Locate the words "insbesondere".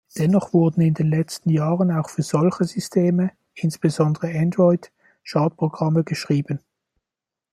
3.53-4.29